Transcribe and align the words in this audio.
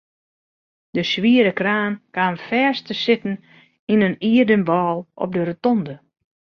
De 0.95 1.01
swiere 1.11 1.53
kraan 1.59 1.93
kaam 2.15 2.35
fêst 2.47 2.83
te 2.87 2.93
sitten 3.03 3.35
yn 3.93 4.05
in 4.07 4.19
ierden 4.31 4.67
wâl 4.69 4.97
op 5.23 5.29
de 5.35 5.41
rotonde. 5.47 5.95